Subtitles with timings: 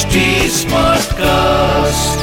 [0.00, 2.20] HD Smartcast.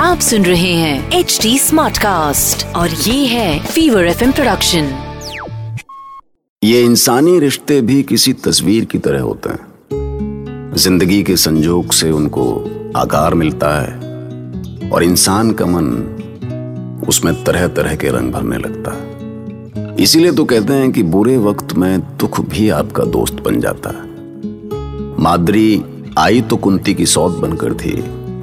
[0.00, 4.90] आप सुन रहे हैं एच डी स्मार्ट कास्ट और ये है फीवर एफ़ प्रोडक्शन
[6.62, 12.46] ये इंसानी रिश्ते भी किसी तस्वीर की तरह होते हैं। ज़िंदगी के संजोग से उनको
[12.96, 15.92] आकार मिलता है और इंसान का मन
[17.08, 21.72] उसमें तरह तरह के रंग भरने लगता है। इसीलिए तो कहते हैं कि बुरे वक्त
[21.72, 24.06] में दुख भी आपका दोस्त बन जाता है।
[25.22, 25.82] माद्री
[26.18, 28.02] आई तो कुंती की सौत बनकर थी,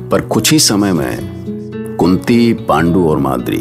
[0.10, 3.58] पर कुछ ही समय में कुंती, पांडु और माद्री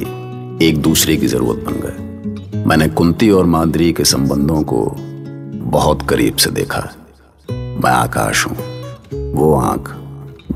[0.66, 4.96] एक दूसरे की ज़रूरत बन गए। मैंने कुंती और माद्री के संबंधों को
[5.70, 6.94] बहुत करीब से देखा।
[7.50, 8.56] मैं आकाश हूँ।
[9.32, 9.94] वो आँख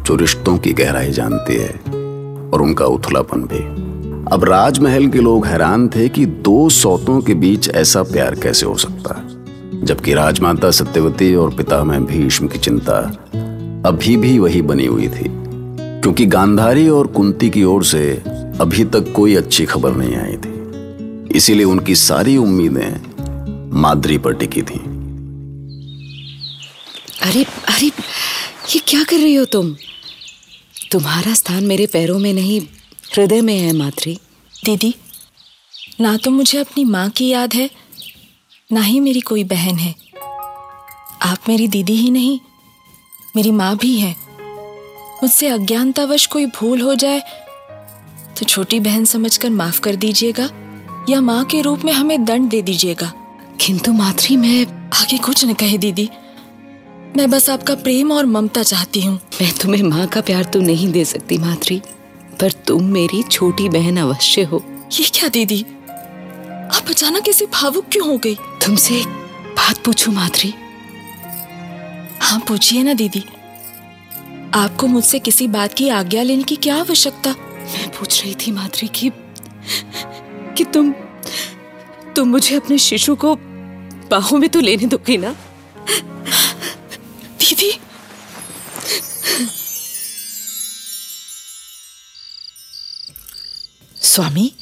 [0.03, 1.81] जो रिश्तों की गहराई जानती है
[2.51, 3.65] और उनका उथलापन भी।
[4.35, 8.77] अब राजमहल के लोग हैरान थे कि दो सौतों के बीच ऐसा प्यार कैसे हो
[8.77, 9.25] सकता।
[9.85, 13.25] जबकि राजमाता सत्यवती और पिता में भीष्म की चिंता
[13.87, 15.25] अभी भी वही बनी हुई थी।
[16.03, 18.23] क्योंकि गांधारी और कुंती की ओर से
[18.61, 20.59] अभी तक कोई अच्छी खबर नहीं आई थी।
[21.37, 24.79] इसीलिए उनकी सारी उम्मीदें माद्री पर टिकी थी।
[27.23, 27.87] अरे अरे
[28.75, 29.77] ये क्या कर रही हो तुम?
[30.93, 32.61] तुम्हारा स्थान मेरे पैरों में नहीं
[33.17, 34.19] हृदय में है माद्री।
[34.65, 34.95] दीदी
[36.01, 37.71] ना तो मुझे अपनी माँ की याद है
[38.73, 39.95] ना ही मेरी कोई बहन है।
[41.23, 42.41] आप मेरी दीदी ही नहीं
[43.39, 44.17] मेरी माँ भी है।
[45.23, 47.21] मुझसे अज्ञानतावश कोई भूल हो जाए
[48.39, 50.49] तो छोटी बहन समझकर माफ़ कर दीजिएगा
[51.11, 53.13] या माँ के रूप में हमें दंड दे दीजिएगा।
[53.61, 56.09] किंतु माद्री मैं आगे कुछ न कहे दीदी।
[57.17, 60.93] मैं बस आपका प्रेम और ममता चाहती हूँ। मैं तुम्हें माँ का प्यार तो नहीं
[60.93, 61.81] दे सकती माद्री
[62.41, 64.65] पर तुम मेरी छोटी बहन अवश्य हो।
[65.01, 65.63] ये क्या दीदी?
[65.63, 68.35] आप अचानक ऐसे भावुक क्यों हो गई?
[68.35, 69.09] तुमसे एक
[69.59, 70.55] बात पूछूँ माद्री
[72.21, 73.25] हाँ पूछिए ना दीदी।
[74.55, 77.31] आपको मुझसे किसी बात की आज्ञा लेने की क्या आवश्यकता?
[77.31, 79.11] मैं पूछ रही थी माद्री की,
[80.57, 80.93] कि तुम
[82.17, 83.35] तुम मुझे अपने शिशु को
[84.11, 85.35] बाहों में तो लेने दोगी ना?
[87.41, 87.71] दीदी।
[94.03, 94.53] स्वामी,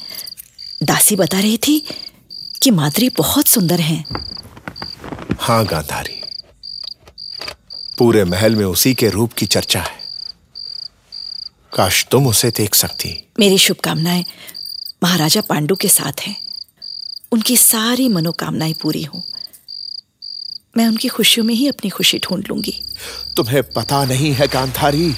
[0.83, 1.79] दासी बता रही थी
[2.63, 4.03] कि माद्री बहुत सुंदर हैं।
[5.39, 6.16] हाँ गांधारी।
[7.97, 9.99] पूरे महल में उसी के रूप की चर्चा है।
[11.75, 14.25] काश तुम उसे देख सकती। मेरी शुभकामनाएँ
[15.03, 16.37] महाराजा पांडु के साथ हैं।
[17.31, 19.21] उनकी सारी मनोकामनाएँ पूरी हों।
[20.77, 22.79] मैं उनकी खुशियों में ही अपनी खुशी ढूंढ लूँगी।
[23.37, 25.13] तुम्हें पता नहीं है गांधारी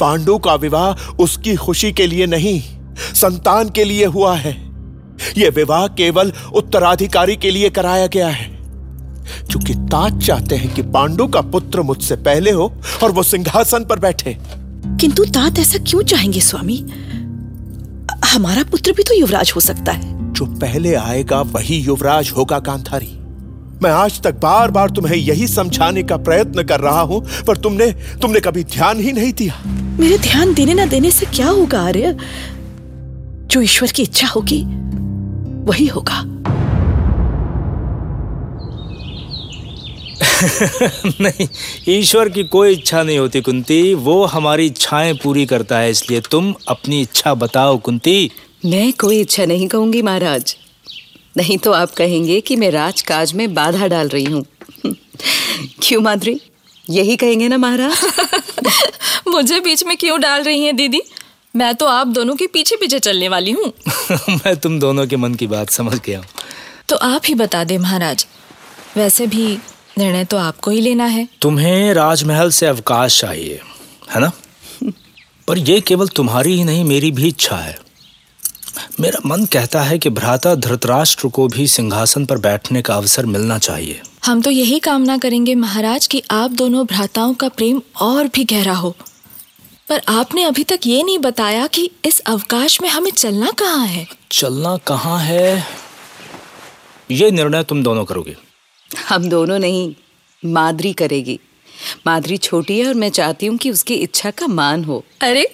[0.00, 2.62] पांडु का विवाह उसकी खुशी के लिए नहीं
[3.14, 4.52] संतान के लिए हुआ है।
[5.38, 8.51] यह विवाह केवल उत्तराधिकारी के लिए कराया गया है।
[9.50, 12.72] क्योंकि तात चाहते हैं कि पांडु का पुत्र मुझसे पहले हो
[13.02, 14.36] और वो सिंहासन पर बैठे।
[15.00, 16.84] किंतु तात ऐसा क्यों चाहेंगे स्वामी?
[18.24, 23.18] हमारा पुत्र भी तो युवराज हो सकता है। जो पहले आएगा वही युवराज होगा गांधारी।
[23.82, 27.90] मैं आज तक बार बार तुम्हें यही समझाने का प्रयत्न कर रहा हूँ पर तुमने
[28.22, 29.62] तुमने कभी ध्यान ही नहीं दिया।
[30.00, 32.16] मेरे ध्यान देने ना देने से क्या होगा आर्य?
[33.46, 34.62] जो ईश्वर की इच्छा होगी
[35.64, 36.22] वही होगा।
[41.20, 41.46] नहीं
[41.88, 46.54] ईश्वर की कोई इच्छा नहीं होती कुंती। वो हमारी इच्छाएँ पूरी करता है इसलिए तुम
[46.68, 48.30] अपनी इच्छा बताओ कुंती।
[48.64, 50.56] मैं कोई इच्छा नहीं कहूँगी महाराज।
[51.36, 54.44] नहीं तो आप कहेंगे कि मैं राजकाज में बाधा डाल रही हूँ।
[55.82, 56.40] क्यों माधुरी?
[56.90, 58.04] यही कहेंगे ना महाराज?
[59.28, 61.02] मुझे बीच में क्यों डाल रही हैं दीदी?
[61.56, 63.72] मैं तो आप दोनों के पीछे पीछे चलने वाली हूँ।
[64.30, 66.26] मैं तुम दोनों के मन की बात समझ गया हूँ।
[66.88, 68.26] तो आप ही बता दे महाराज।
[68.96, 69.58] वैसे भी
[69.98, 73.60] निर्णय तो आपको ही लेना है। तुम्हें राजमहल से अवकाश चाहिए
[74.14, 74.32] है ना?
[75.48, 77.78] पर यह केवल तुम्हारी ही नहीं मेरी भी इच्छा है।
[79.00, 83.58] मेरा मन कहता है कि भ्राता धृतराष्ट्र को भी सिंहासन पर बैठने का अवसर मिलना
[83.58, 88.44] चाहिए। हम तो यही कामना करेंगे महाराज कि आप दोनों भ्राताओं का प्रेम और भी
[88.44, 88.96] गहरा हो।
[89.88, 94.06] पर आपने अभी तक ये नहीं बताया कि इस अवकाश में हमें चलना कहाँ है?
[94.30, 95.66] चलना कहाँ है?
[97.10, 98.36] ये निर्णय तुम दोनों करोगे।
[99.08, 99.94] हम दोनों नहीं
[100.44, 101.40] माद्री करेगी।
[102.06, 105.48] माद्री छोटी है और मैं चाहती हूँ कि उसकी इच्छा का मान हो। अरे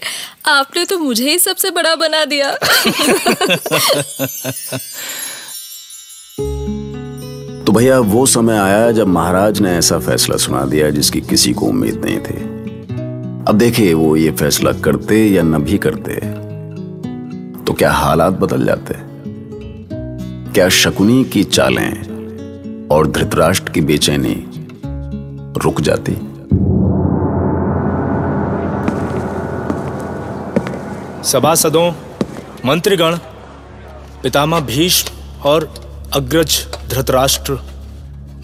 [0.47, 2.53] आपने तो मुझे ही सबसे बड़ा बना दिया।
[7.65, 11.67] तो भैया वो समय आया जब महाराज ने ऐसा फैसला सुना दिया जिसकी किसी को
[11.67, 12.59] उम्मीद नहीं थी।
[13.49, 16.15] अब देखिए वो ये फैसला करते या न भी करते
[17.65, 18.95] तो क्या हालात बदल जाते?
[20.53, 22.18] क्या शकुनी की चालें
[22.91, 24.35] और धृतराष्ट्र की बेचैनी
[25.61, 26.13] रुक जाती।
[31.29, 31.91] सभासदों,
[32.67, 33.17] मंत्रीगण,
[34.23, 35.75] पितामह भीष्म और
[36.15, 37.59] अग्रज धृतराष्ट्र,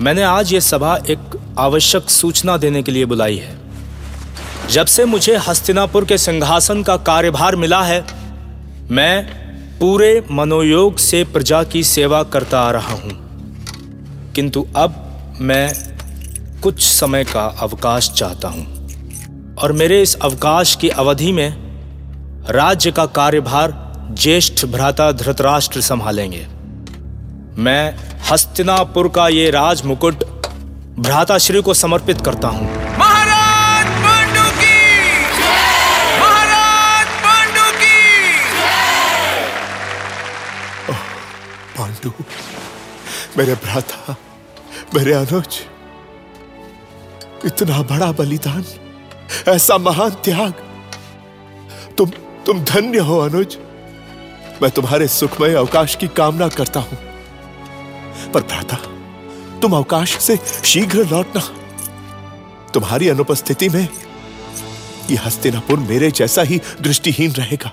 [0.01, 3.57] मैंने आज ये सभा एक आवश्यक सूचना देने के लिए बुलाई है।
[4.71, 8.05] जब से मुझे हस्तिनापुर के सिंहासन का कार्यभार मिला है,
[8.91, 9.27] मैं
[9.79, 13.25] पूरे मनोयोग से प्रजा की सेवा करता आ रहा हूँ।
[14.35, 14.95] किंतु अब
[15.41, 15.73] मैं
[16.63, 18.65] कुछ समय का अवकाश चाहता हूँ।
[19.55, 21.51] और मेरे इस अवकाश की अवधि में
[22.51, 23.73] राज्य का कार्यभार
[24.11, 26.47] ज्येष्ठ भ्राता धृतराष्ट्र संभालेंगे।
[27.63, 27.95] मैं
[28.31, 30.25] हस्तिनापुर का ये राज मुकुट
[30.99, 32.67] भ्राताश्री को समर्पित करता हूँ।
[32.99, 34.45] महाराज पांडु।
[43.39, 44.17] मेरे भ्राता,
[44.95, 45.61] मेरे अनुज,
[47.45, 48.65] इतना बड़ा बलिदान,
[49.49, 50.53] ऐसा महान त्याग।
[51.99, 52.11] तुम
[52.47, 53.57] तुम धन्य हो अनुज।
[54.63, 56.99] मैं तुम्हारे सुखमय अवकाश की कामना करता हूँ।
[58.33, 58.77] पर भ्राता,
[59.61, 61.43] तुम अवकाश से शीघ्र लौटना।
[62.75, 63.89] तुम्हारी अनुपस्थिति में
[65.11, 67.71] यह हस्तिनापुर मेरे जैसा ही दृष्टिहीन रहेगा।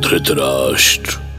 [0.00, 1.29] धृतराष्ट्र।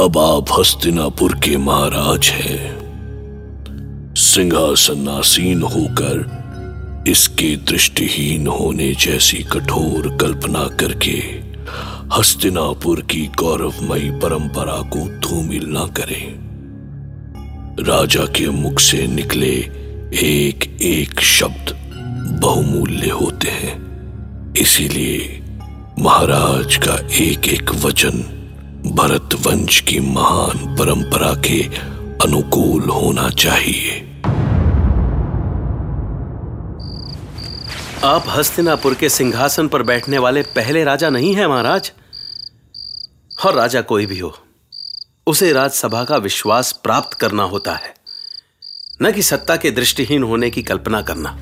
[0.00, 11.16] अब आप हस्तिनापुर के महाराज हैं। सिंहासनासीन होकर इसके दृष्टिहीन होने जैसी कठोर कल्पना करके
[12.16, 16.26] हस्तिनापुर की गौरवमयी परंपरा को धूमिल ना करें।
[17.80, 19.54] राजा के मुख से निकले
[20.26, 21.76] एक एक शब्द
[22.42, 25.42] बहुमूल्य होते हैं। इसीलिए
[25.98, 28.35] महाराज का एक एक वचन
[28.94, 31.62] भरत वंश की महान परंपरा के
[32.24, 34.00] अनुकूल होना चाहिए।
[38.04, 41.92] आप हस्तिनापुर के सिंहासन पर बैठने वाले पहले राजा नहीं हैं महाराज?
[43.46, 44.34] और राजा कोई भी हो
[45.26, 47.94] उसे राजसभा का विश्वास प्राप्त करना होता है
[49.02, 51.36] न कि सत्ता के दृष्टिहीन होने की कल्पना करना।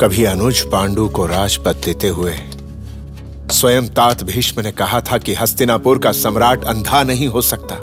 [0.00, 2.32] कभी अनुज पांडु को राजपद देते हुए
[3.50, 7.80] स्वयं तात भीष्म ने कहा था कि हस्तिनापुर का सम्राट अंधा नहीं हो सकता।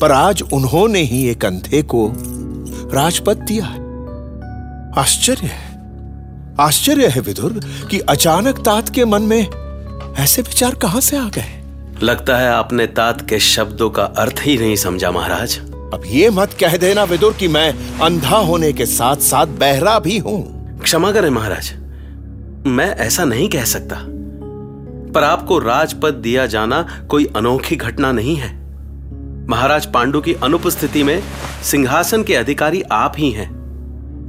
[0.00, 2.12] पर आज उन्होंने ही एक अंधे को
[2.92, 3.80] राजपद दिया है।
[4.98, 5.70] आश्चर्य है।
[6.60, 7.60] आश्चर्य है विदुर
[7.90, 9.46] कि अचानक तात के मन में
[10.18, 11.62] ऐसे विचार कहाँ से आ गए?
[12.02, 15.58] लगता है आपने तात के शब्दों का अर्थ ही नहीं समझा महाराज।
[15.94, 20.18] अब ये मत कह देना विदुर कि मैं अंधा होने के साथ साथ बहरा भी
[20.18, 21.72] हूँ। क्षमा करें महाराज।
[22.66, 23.96] मैं ऐसा नहीं कह सकता।
[25.12, 28.60] पर आपको राजपद दिया जाना कोई अनोखी घटना नहीं है।
[29.48, 31.22] महाराज पांडु की अनुपस्थिति में
[31.62, 33.60] सिंहासन के अधिकारी आप ही हैं।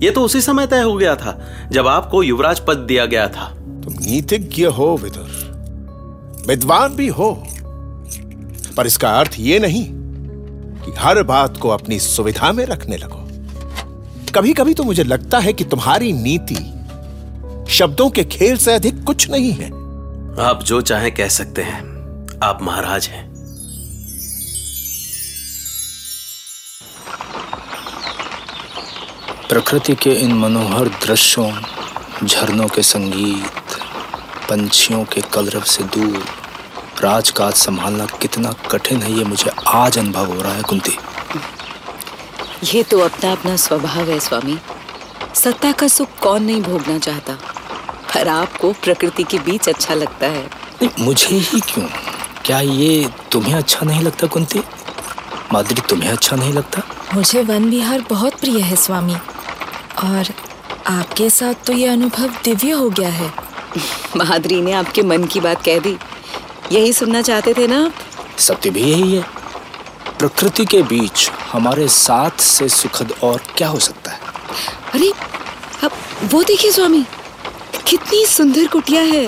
[0.04, 3.50] यह तो उसी समय तय हो गया था, जब आपको युवराज पद दिया गया था।
[3.84, 5.42] तुम नीतिज्ञ हो, विदुर।
[6.48, 7.44] विद्वान भी हो।
[8.78, 9.88] पर इसका अर्थ यह नहीं
[10.86, 13.28] कि हर बात को अपनी सुविधा में रखने लगो।
[14.36, 16.74] कभी कभी तो मुझे लगता है कि तुम्हारी नीति
[17.70, 19.81] शब्दों के खेल से अधिक कुछ नहीं है।
[20.40, 21.80] आप जो चाहे कह सकते हैं।
[22.44, 23.32] आप महाराज हैं।
[29.50, 31.52] प्रकृति के इन मनोहर दृश्यों
[32.28, 33.78] झरनों के संगीत
[34.50, 36.26] पंछियों के कलरव से दूर
[37.04, 40.98] राजकाज संभालना कितना कठिन है ये मुझे आज अनुभव हो रहा है कुंती।
[42.64, 44.60] ये तो अपना अपना स्वभाव है स्वामी।
[45.36, 47.38] सत्ता का सुख कौन नहीं भोगना चाहता?
[48.16, 50.50] पर आपको प्रकृति के बीच अच्छा लगता है।
[51.00, 51.88] मुझे ही क्यों?
[52.46, 54.60] क्या ये तुम्हें अच्छा नहीं लगता कुंती?
[55.54, 56.82] माधुरी तुम्हें अच्छा नहीं लगता?
[57.14, 59.16] मुझे वन विहार बहुत प्रिय है स्वामी।
[60.04, 60.26] और
[60.88, 63.34] आपके साथ तो ये अनुभव दिव्य हो गया है।
[64.18, 65.98] महाद्री ने आपके मन की बात कह दी।
[66.72, 67.94] यही सुनना चाहते थे ना आप?
[68.40, 69.26] सत्य भी यही है।
[70.20, 74.20] प्रकृति के बीच हमारे साथ से सुखद और क्या हो सकता है?
[74.94, 75.14] अरे
[75.84, 75.92] अब
[76.24, 77.06] वो देखिए स्वामी।
[77.92, 79.26] कितनी सुंदर कुटिया है।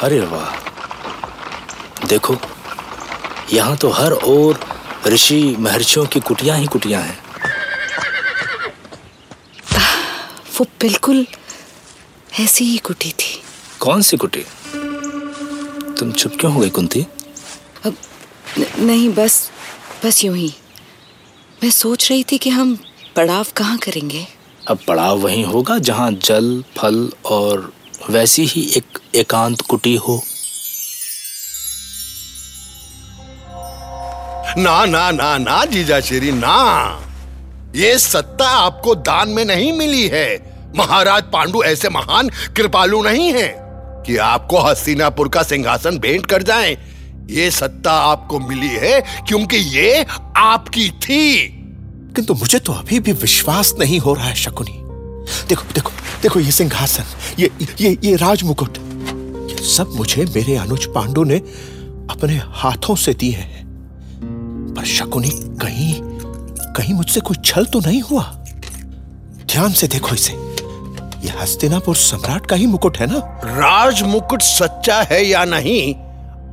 [0.00, 2.36] अरे वाह। देखो
[3.52, 4.58] यहाँ तो हर ओर
[5.06, 7.18] ऋषि महर्षियों की कुटियाँ ही कुटियाँ हैं।
[10.58, 11.26] वो बिल्कुल
[12.40, 13.42] ऐसी ही कुटी थी।
[13.80, 14.44] कौन सी कुटी?
[15.98, 17.06] तुम चुप क्यों हो गई कुंती?
[17.84, 17.96] अब
[18.58, 19.50] न, नहीं बस
[20.04, 20.54] बस यूँ ही।
[21.62, 22.78] मैं सोच रही थी कि हम
[23.16, 24.26] पड़ाव कहाँ करेंगे।
[24.68, 27.72] अब पड़ाव वहीं होगा जहाँ जल फल और
[28.10, 30.22] वैसी ही एक एकांत कुटी हो।
[34.58, 36.56] ना ना ना ना जीजा श्री ना।
[37.76, 40.36] ये सत्ता आपको दान में नहीं मिली है।
[40.76, 43.48] महाराज पांडु ऐसे महान कृपालु नहीं है
[44.06, 46.76] कि आपको हस्तिनापुर का सिंहासन भेंट कर जाएँ।
[47.30, 51.38] ये सत्ता आपको मिली है क्योंकि ये आपकी थी।
[52.16, 54.85] किंतु मुझे तो अभी भी विश्वास नहीं हो रहा है शकुनी।
[55.48, 55.90] देखो देखो
[56.22, 57.04] देखो ये सिंहासन,
[57.38, 58.78] ये ये ये राजमुकुट।
[59.50, 61.36] ये सब मुझे मेरे अनुज पांडु ने
[62.10, 63.64] अपने हाथों से दिए हैं।
[64.74, 65.30] पर शकुनी,
[65.62, 65.94] कहीं
[66.74, 68.22] कहीं मुझसे कोई छल तो नहीं हुआ।
[69.46, 70.32] ध्यान से देखो इसे।
[71.24, 73.18] ये हस्तिनापुर सम्राट का ही मुकुट है ना?
[73.44, 75.94] राज मुकुट सच्चा है या नहीं,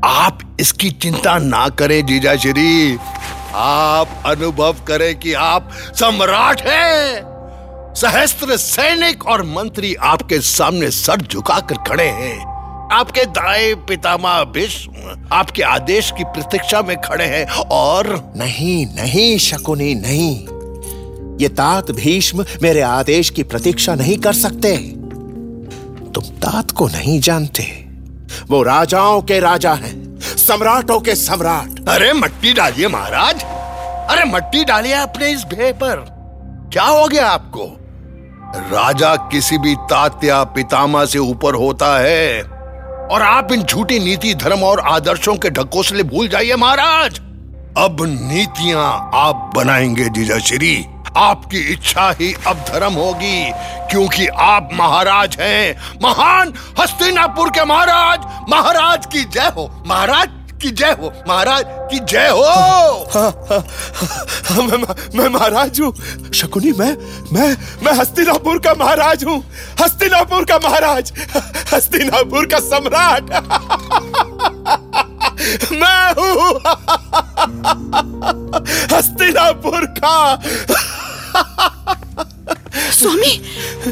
[0.05, 2.97] आप इसकी चिंता ना करें जीजा श्री
[3.55, 7.32] आप अनुभव करें कि आप सम्राट हैं।
[7.95, 12.53] सहस्त्र सैनिक और मंत्री आपके सामने सर झुकाकर खड़े हैं।
[12.93, 14.91] आपके दाए पितामह भीष्म
[15.31, 20.39] आपके आदेश की प्रतीक्षा में खड़े हैं और नहीं नहीं, शकुनी, नहीं।
[21.41, 24.77] ये तात भीष्म मेरे आदेश की प्रतीक्षा नहीं कर सकते।
[26.11, 27.63] तुम तात को नहीं जानते।
[28.49, 33.43] वो राजाओं के राजा हैं, सम्राटों के सम्राट। अरे, मट्टी डालिए महाराज।
[34.09, 36.13] अरे, मट्टी डालिए अपने इस भे पर।
[36.73, 37.79] क्या हो गया आपको?
[38.55, 42.41] राजा किसी भी तात्या पितामा से ऊपर होता है।
[43.11, 47.19] और आप इन झूठी नीति, धर्म और आदर्शों के ढकोसले भूल जाइए महाराज।
[47.77, 50.85] अब नीतियाँ आप बनाएँगे, जीजा श्री।
[51.17, 53.51] आपकी इच्छा ही अब धर्म होगी,
[53.91, 58.19] क्योंकि आप महाराज हैं। महान हस्तिनापुर के महाराज
[58.49, 60.29] महाराज की जय हो। महाराज
[60.63, 62.43] की जय हो महाराज की जय हो।
[63.13, 63.59] हाँ, हाँ,
[64.49, 64.77] हाँ, मैं,
[65.15, 65.91] मैं महाराज हूँ।
[66.33, 66.95] शकुनी मैं
[67.33, 67.49] मैं
[67.83, 69.39] मैं हस्तिनापुर का महाराज हूँ।
[69.81, 71.11] हस्तिनापुर का महाराज
[71.73, 73.31] हस्तिनापुर का सम्राट।
[75.73, 76.49] मैं हूँ।
[78.93, 80.15] हस्तिनापुर का।
[83.03, 83.31] स्वामी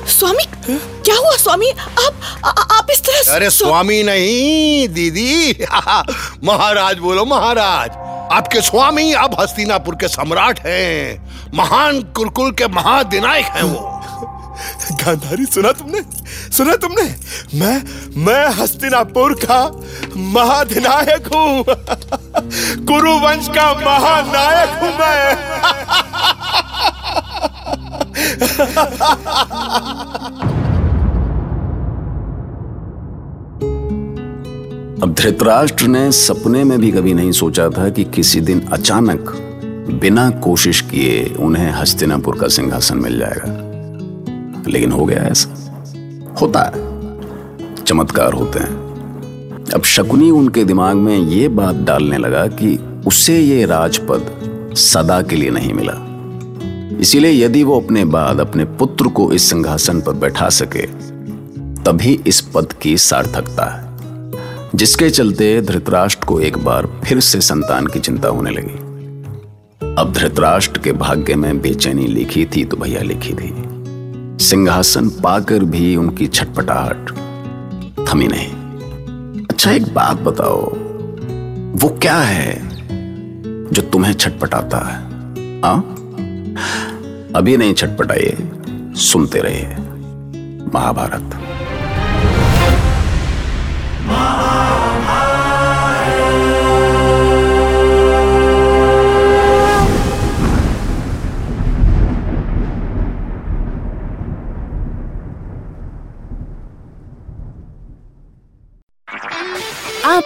[0.07, 1.69] स्वामी क्या हुआ स्वामी?
[1.71, 5.65] आप आ, आप इस तरह अरे स्वामी नहीं दीदी।
[6.47, 7.97] महाराज बोलो महाराज।
[8.33, 13.87] आपके स्वामी अब हस्तिनापुर के सम्राट हैं। महान कुरकुल के महादिनायक हैं वो।
[15.01, 16.01] गांधारी सुना तुमने?
[16.57, 17.03] सुना तुमने?
[17.59, 17.81] मैं
[18.25, 19.59] मैं हस्तिनापुर का
[20.17, 21.63] महाधिनायक हूँ।
[22.87, 26.10] कुरुवंश का महानायक हूँ मैं।
[35.01, 39.19] अब धृतराष्ट्र ने सपने में भी कभी नहीं सोचा था कि किसी दिन अचानक,
[40.01, 43.71] बिना कोशिश किए, उन्हें हस्तिनापुर का सिंहासन मिल जाएगा।
[44.71, 45.83] लेकिन हो गया ऐसा।
[46.41, 46.71] होता है।
[47.83, 48.77] चमत्कार होते हैं।
[49.73, 54.41] अब शकुनी उनके दिमाग में ये बात डालने लगा कि उसे ये राजपद
[54.75, 56.10] सदा के लिए नहीं मिला।
[56.99, 60.85] इसीलिए यदि वो अपने बाद अपने पुत्र को इस सिंहासन पर बैठा सके,
[61.83, 63.89] तभी इस पद की सार्थकता है,
[64.75, 68.79] जिसके चलते धृतराष्ट्र को एक बार फिर से संतान की चिंता होने लगी।
[69.81, 73.53] अब धृतराष्ट्र के भाग्य में बेचैनी लिखी थी तो भैया लिखी थी।
[74.45, 77.09] सिंहासन पाकर भी उनकी छटपटाहट
[78.07, 80.61] थमी नहीं। अच्छा एक बात बताओ,
[81.73, 82.69] वो क्या है
[83.71, 85.09] जो तुम्हें छटपटाता है
[85.61, 85.79] आ?
[87.35, 88.37] अभी नहीं छटपटाइए
[88.95, 89.75] सुनते रहिए।
[90.73, 91.50] महाभारत।